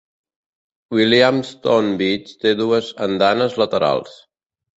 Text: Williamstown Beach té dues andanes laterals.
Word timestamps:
Williamstown 0.99 1.91
Beach 2.01 2.33
té 2.45 2.55
dues 2.63 2.89
andanes 3.09 3.61
laterals. 3.65 4.19